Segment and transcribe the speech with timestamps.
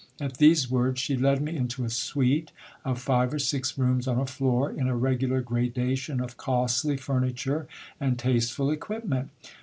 [0.19, 2.51] At these words, she led me into a suite
[2.83, 7.19] of five or six rooms on a floor, in a regular gradation of costly fur
[7.21, 7.67] niture
[7.99, 9.29] and tasteful equipment.